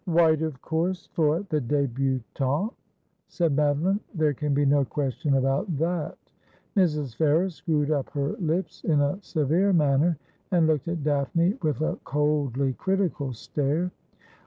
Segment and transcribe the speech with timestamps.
[0.07, 2.73] O 210 Asphodel.' White, of course, for the debutante,'
[3.27, 6.17] said Madoline.' There can be no question about that.'
[6.75, 7.15] Mrs.
[7.15, 10.17] Ferrers screwed up her lips in a severe manner,
[10.49, 13.91] and looked at Daphne with a coldly critical stare.